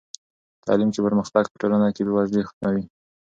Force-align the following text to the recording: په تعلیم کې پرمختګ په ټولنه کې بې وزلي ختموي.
په 0.57 0.63
تعلیم 0.67 0.89
کې 0.93 1.05
پرمختګ 1.05 1.43
په 1.49 1.57
ټولنه 1.61 1.87
کې 1.95 2.01
بې 2.05 2.13
وزلي 2.17 2.43
ختموي. 2.49 2.83